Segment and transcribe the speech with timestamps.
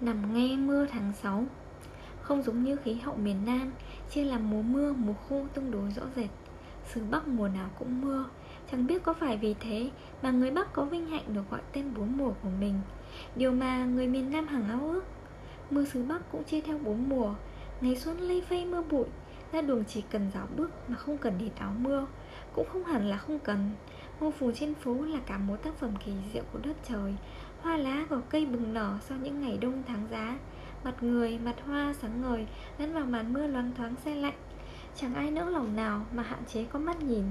[0.00, 1.44] Nằm nghe mưa tháng 6
[2.22, 3.72] Không giống như khí hậu miền Nam
[4.10, 6.30] Chia làm mùa mưa, mùa khô tương đối rõ rệt.
[6.84, 8.24] Xứ Bắc mùa nào cũng mưa.
[8.70, 9.90] Chẳng biết có phải vì thế
[10.22, 12.80] Mà người Bắc có vinh hạnh được gọi tên bốn mùa của mình.
[13.36, 15.04] Điều mà người miền Nam hằng ao ước
[15.70, 17.34] Mưa xứ Bắc cũng chia theo bốn mùa.
[17.80, 19.06] Ngày xuân lây phây mưa bụi
[19.52, 22.06] Ra đường chỉ cần dạo bước mà không cần để áo mưa.
[22.52, 23.70] Cũng không hẳn là không cần.
[24.20, 27.14] Ngô phù trên phố là cả một tác phẩm kỳ diệu của đất trời
[27.66, 30.38] Hoa lá của cây bừng nở sau những ngày đông tháng giá.
[30.84, 32.46] Mặt người, mặt hoa sáng ngời
[32.78, 34.34] Lẫn vào màn mưa loáng thoáng xe lạnh.
[34.96, 37.24] Chẳng ai nỡ lòng nào mà hạn chế có mắt nhìn.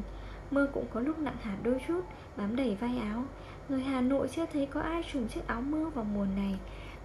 [0.52, 2.02] Mưa cũng có lúc nặng hạt đôi chút
[2.38, 3.24] Bám đầy vai áo.
[3.70, 6.60] Người Hà Nội chưa thấy có ai trùm chiếc áo mưa vào mùa này.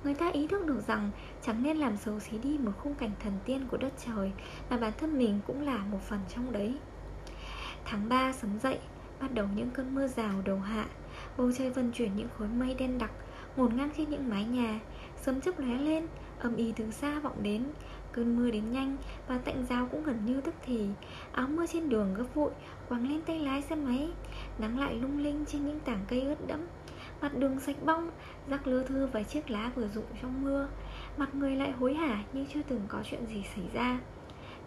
[0.04, 1.10] Người ta ý thức được rằng
[1.42, 4.32] chẳng nên làm xấu xí đi một khung cảnh thần tiên của đất trời
[4.70, 6.74] Mà bản thân mình cũng là một phần trong đấy.
[7.84, 8.78] Tháng 3 sớm dậy
[9.20, 10.86] Bắt đầu những cơn mưa rào đầu hạ.
[11.36, 13.10] Bầu trời vận chuyển những khối mây đen đặc,
[13.56, 14.80] Ngổn ngang trên những mái nhà.
[15.22, 16.06] Sớm chớp lóe lên,
[16.38, 17.64] Âm ý từ xa vọng đến.
[18.12, 18.96] Cơn mưa đến nhanh
[19.28, 20.88] Và tạnh giáo cũng gần như tức thì.
[21.32, 22.50] Áo mưa trên đường gấp vội
[22.88, 24.08] Quàng lên tay lái xe máy,
[24.58, 26.60] Nắng lại lung linh trên những tảng cây ướt đẫm.
[27.20, 28.10] Mặt đường sạch bong
[28.48, 30.68] Rắc lưa thưa vài chiếc lá vừa rụng trong mưa.
[31.16, 34.00] Mặt người lại hối hả như chưa từng có chuyện gì xảy ra.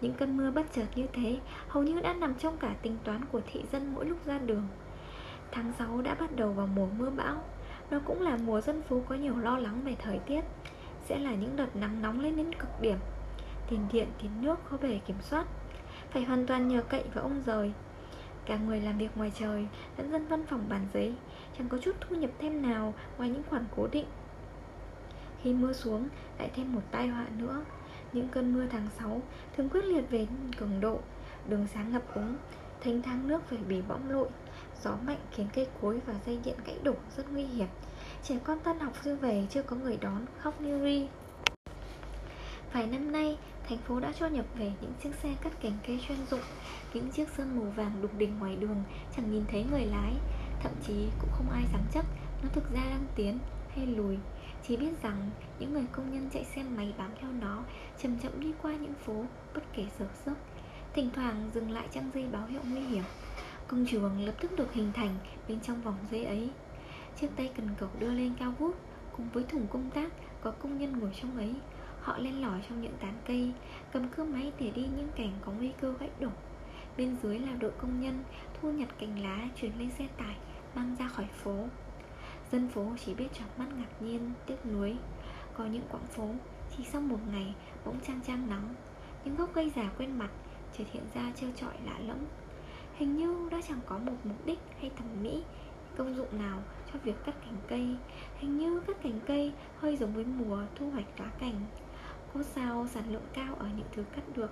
[0.02, 3.26] Những cơn mưa bất chợt như thế Hầu như đã nằm trong cả tính toán
[3.32, 4.68] của thị dân mỗi lúc ra đường.
[5.56, 7.44] Tháng 6 đã bắt đầu vào mùa mưa bão.
[7.92, 10.42] Nó cũng là mùa dân phố có nhiều lo lắng về thời tiết
[11.06, 12.98] Sẽ là những đợt nắng nóng lên đến cực điểm.
[13.70, 15.46] Tiền điện, tiền nước khó bề kiểm soát
[16.10, 17.72] Phải hoàn toàn nhờ cậy vào ông rời
[18.46, 21.14] Cả người làm việc ngoài trời Lẫn dân văn phòng bàn giấy
[21.58, 24.08] Chẳng có chút thu nhập thêm nào Ngoài những khoản cố định.
[25.42, 26.08] Khi mưa xuống
[26.40, 27.66] lại thêm một tai họa nữa.
[28.14, 29.22] Những cơn mưa tháng 6
[29.58, 31.00] Thường quyết liệt về cường độ
[31.48, 32.36] Đường sáng ngập úng
[32.84, 34.30] Thánh thang nước phải bị bõng lội
[34.84, 37.68] Gió mạnh khiến cây cối và dây điện gãy đổ rất nguy hiểm.
[38.24, 41.08] Trẻ con tan học chưa về, chưa có người đón khóc như ri.
[42.74, 43.38] Vài năm nay,
[43.70, 46.40] thành phố đã cho nhập về những chiếc xe cắt cành cây chuyên dụng,
[46.94, 48.84] Những chiếc sơn màu vàng đục đỉnh ngoài đường,
[49.16, 50.14] chẳng nhìn thấy người lái.
[50.62, 52.06] Thậm chí cũng không ai dám chắc
[52.44, 53.40] nó thực ra đang tiến
[53.76, 54.18] hay lùi.
[54.68, 55.30] Chỉ biết rằng
[55.60, 57.64] những người công nhân chạy xe máy bám theo nó,
[58.02, 60.36] Chậm chậm đi qua những phố bất kể giờ giấc
[60.94, 63.04] Thỉnh thoảng dừng lại trăng dây báo hiệu nguy hiểm.
[63.68, 65.16] Công trường lập tức được hình thành
[65.48, 66.50] bên trong vòng dây ấy.
[67.20, 68.76] Chiếc tay cần cẩu đưa lên cao vút,
[69.18, 71.56] Cùng với thùng công tác có công nhân ngồi trong ấy.
[72.02, 73.52] Họ lên lỏi trong những tán cây,
[73.92, 76.30] Cầm cưa máy để đi những cảnh có nguy cơ gãy đổ.
[76.98, 78.24] Bên dưới là đội công nhân
[78.62, 80.36] Thu nhặt cành lá chuyển lên xe tải,
[80.76, 81.66] Mang ra khỏi phố.
[82.52, 84.96] Dân phố chỉ biết tròn mắt ngạc nhiên, Tiếc nuối.
[85.54, 86.30] Có những quãng phố,
[86.78, 87.54] Chỉ sau một ngày
[87.86, 88.76] bỗng trang trang nắng.
[89.26, 90.30] Những gốc cây già quen mặt
[90.78, 92.18] Chợt hiện ra trơ trọi lạ lẫm.
[92.96, 95.44] Hình như đã chẳng có một mục đích hay thẩm mỹ,
[95.98, 96.60] Công dụng nào
[96.94, 97.96] cho việc cắt cành cây.
[98.38, 101.62] Hình như cắt cành cây hơi giống với mùa thu hoạch lá cành.
[102.34, 104.52] Có sao sản lượng cao ở những thứ cắt được.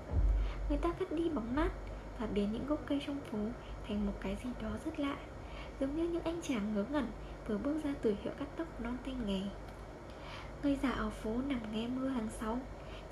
[0.70, 1.70] Người ta cắt đi bóng mát
[2.20, 3.38] Và biến những gốc cây trong phố
[3.88, 5.18] thành một cái gì đó rất lạ,
[5.80, 7.08] Giống như những anh chàng ngớ ngẩn
[7.48, 9.42] Vừa bước ra từ hiệu cắt tóc non tay nghề
[10.64, 12.60] Người già ở phố nằm nghe mưa tháng 6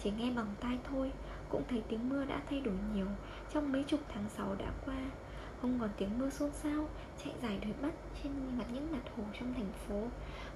[0.03, 1.11] Chỉ nghe bằng tai thôi
[1.49, 3.07] cũng thấy tiếng mưa đã thay đổi nhiều
[3.53, 4.97] Trong mấy chục tháng 6 đã qua.
[5.61, 6.89] Không còn tiếng mưa xôn xao,
[7.23, 7.91] Chạy dài đuổi mắt
[8.23, 10.03] trên mặt những mặt hồ trong thành phố.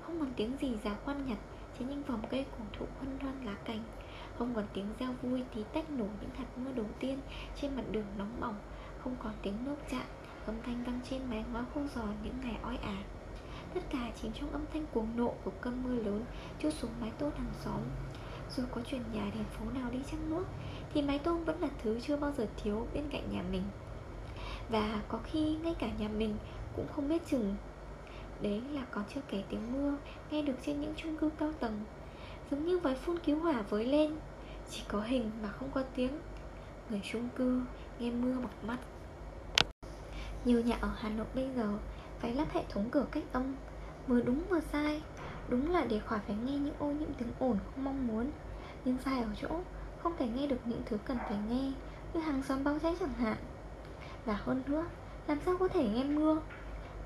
[0.01, 1.37] Không còn tiếng gì giá quan nhặt
[1.79, 3.83] Trên những vòng cây cổ thụ hân hoan lá cành.
[4.37, 7.19] Không còn tiếng reo vui tí tách nổ những hạt mưa đầu tiên
[7.61, 8.55] Trên mặt đường nóng bỏng.
[9.03, 10.05] Không còn tiếng nước chạm,
[10.45, 12.97] Âm thanh vang trên mái ngói khô giòn những ngày oi ả.
[13.73, 16.25] Tất cả chìm trong âm thanh cuồng nộ của cơn mưa lớn
[16.59, 17.81] Chút xuống mái tôn hàng xóm.
[18.57, 20.45] Dù có chuyển nhà đến phố nào đi chăng nữa,
[20.93, 23.63] Thì mái tôn vẫn là thứ chưa bao giờ thiếu bên cạnh nhà mình.
[24.69, 26.37] Và có khi ngay cả nhà mình
[26.75, 27.55] cũng không biết chừng.
[28.41, 29.97] Đấy là còn chưa kể tiếng mưa
[30.31, 31.85] Nghe được trên những chung cư cao tầng,
[32.51, 34.15] Giống như vòi phun cứu hỏa với lên.
[34.69, 36.11] Chỉ có hình mà không có tiếng.
[36.89, 37.61] Người chung cư
[37.99, 38.77] nghe mưa bọc mắt.
[40.45, 41.77] Nhiều nhà ở Hà Nội bây giờ
[42.19, 43.55] Phải lắp hệ thống cửa cách âm,
[44.07, 45.01] Vừa đúng vừa sai.
[45.49, 48.31] Đúng là để khỏi phải nghe những ô nhiễm tiếng ồn không mong muốn.
[48.85, 49.49] Nhưng sai ở chỗ,
[50.03, 51.71] Không thể nghe được những thứ cần phải nghe
[52.13, 53.37] Như hàng xóm báo cháy chẳng hạn.
[54.25, 54.85] Và hơn nữa,
[55.27, 56.41] Làm sao có thể nghe mưa?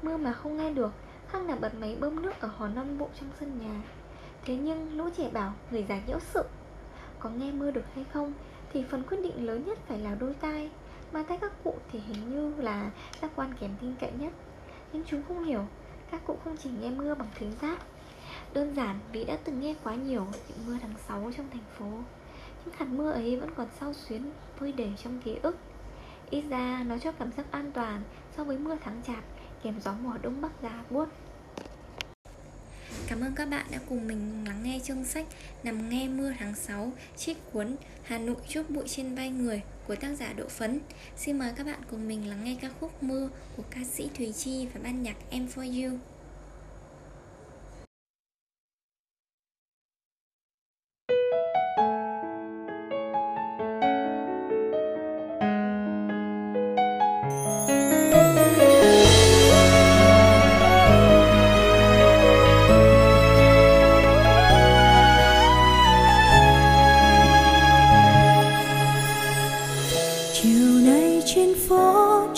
[0.02, 0.94] Mưa mà không nghe được,
[1.28, 3.82] Khác là bật máy bơm nước ở hòn non bộ trong sân nhà.
[4.46, 6.44] Thế nhưng lũ trẻ bảo người già nhiễu sự.
[7.20, 8.34] Có nghe mưa được hay không
[8.74, 10.70] Thì phần quyết định lớn nhất phải là đôi tai,
[11.12, 12.92] Mà tay các cụ thì hình như là
[13.22, 14.34] giác quan kém tin cậy nhất.
[14.94, 15.66] Nhưng chúng không hiểu,
[16.12, 17.78] Các cụ không chỉ nghe mưa bằng thính giác.
[18.54, 21.86] Đơn giản vì đã từng nghe quá nhiều những mưa tháng 6 trong thành phố.
[22.66, 25.58] Những hạt mưa ấy vẫn còn sau xuyến, vơi để trong ký ức.
[26.30, 28.02] Ít ra, nó cho cảm giác an toàn
[28.38, 29.24] so với mưa tháng chạp,
[29.64, 31.10] kèm gió mùa đông bắc giá buốt.
[33.08, 35.26] Cảm ơn các bạn đã cùng mình lắng nghe chương sách
[35.64, 39.96] Nằm nghe mưa tháng 6 Trích cuốn Hà Nội chốt bụi trên vai người của
[39.96, 40.80] tác giả Độ Phấn.
[41.18, 44.34] Xin mời các bạn cùng mình lắng nghe ca khúc Mưa của ca sĩ Thùy
[44.34, 45.98] Chi và ban nhạc Em For You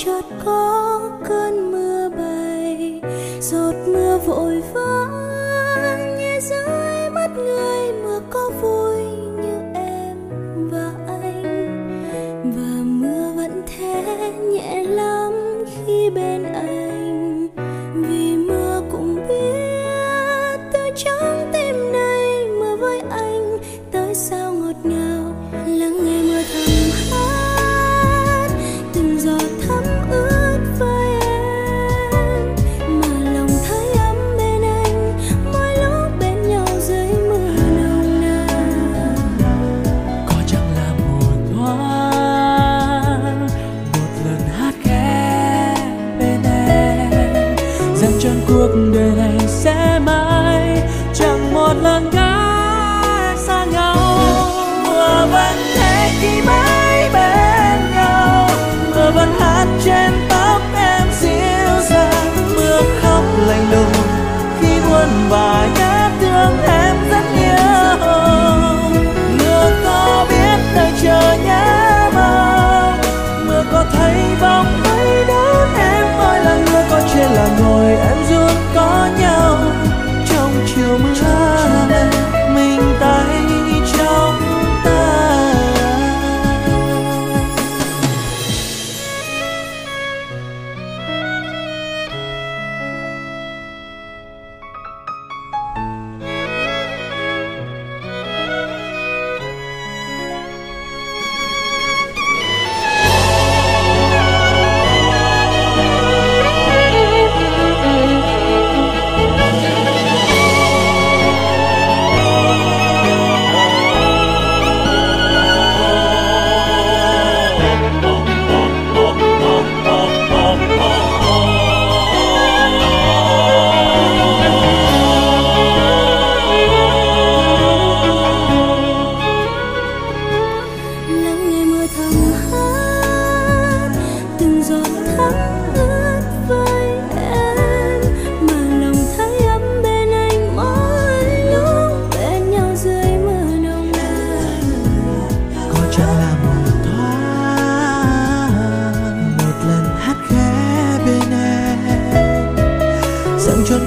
[0.05, 0.99] chợt có
[1.29, 3.01] cơn mưa bay
[3.41, 4.88] giọt mưa vội vã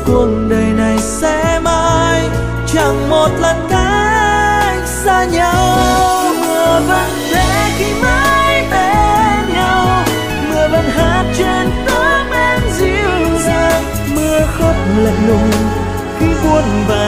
[0.07, 2.29] cuộc đời này sẽ mãi
[2.67, 5.79] chẳng một lần cách xa nhau.
[6.41, 10.05] Mưa vẫn thế khi mãi bên nhau.
[10.49, 13.85] Mưa vẫn hát trên tóc em dịu dàng.
[14.15, 15.51] Mưa khóc lạnh lùng
[16.19, 17.02] khi buồn và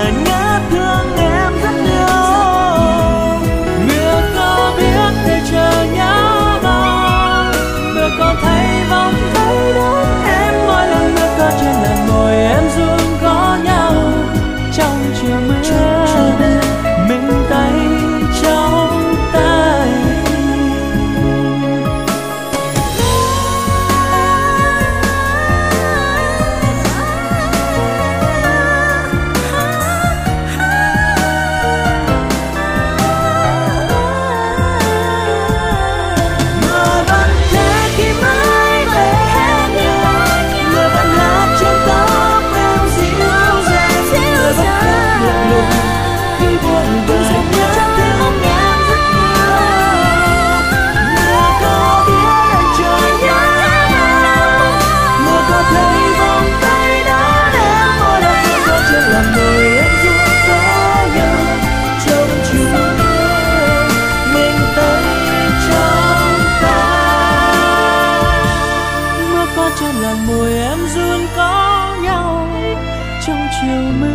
[73.60, 73.68] 旧
[74.00, 74.13] 没